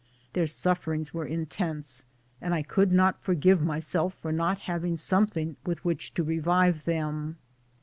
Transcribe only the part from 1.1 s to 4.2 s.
were intense, and I could not forgive myself